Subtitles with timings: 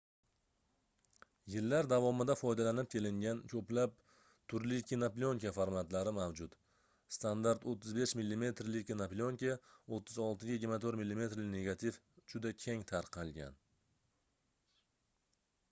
[1.55, 3.91] yillar davomida foydalanib kelingan ko'plab
[4.53, 6.55] turli kinoplyonka formatlari mavjud.
[7.17, 9.53] standart 35 mm li kinoplyonka
[9.97, 12.01] 36 ga 24 mm li negativ
[12.33, 13.61] juda keng tarqalgan